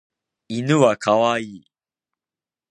[0.47, 1.65] 犬はかわいい